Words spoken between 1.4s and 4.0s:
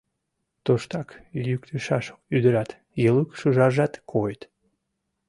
йӱктышаш ӱдырат, Елук шӱжаржат